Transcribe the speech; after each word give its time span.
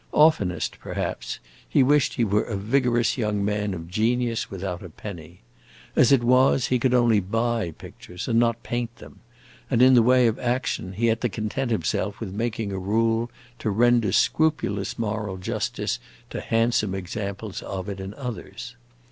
Oftenest, 0.13 0.79
perhaps, 0.79 1.37
he 1.69 1.83
wished 1.83 2.15
he 2.15 2.23
were 2.23 2.41
a 2.45 2.57
vigorous 2.57 3.19
young 3.19 3.45
man 3.45 3.71
of 3.75 3.87
genius, 3.87 4.49
without 4.49 4.81
a 4.81 4.89
penny. 4.89 5.41
As 5.95 6.11
it 6.11 6.23
was, 6.23 6.69
he 6.69 6.79
could 6.79 6.95
only 6.95 7.19
buy 7.19 7.69
pictures, 7.77 8.27
and 8.27 8.39
not 8.39 8.63
paint 8.63 8.95
them; 8.95 9.19
and 9.69 9.79
in 9.79 9.93
the 9.93 10.01
way 10.01 10.25
of 10.25 10.39
action, 10.39 10.93
he 10.93 11.05
had 11.05 11.21
to 11.21 11.29
content 11.29 11.69
himself 11.69 12.19
with 12.19 12.33
making 12.33 12.71
a 12.71 12.79
rule 12.79 13.29
to 13.59 13.69
render 13.69 14.11
scrupulous 14.11 14.97
moral 14.97 15.37
justice 15.37 15.99
to 16.31 16.41
handsome 16.41 16.95
examples 16.95 17.61
of 17.61 17.87
it 17.87 17.99
in 17.99 18.15
others. 18.15 18.75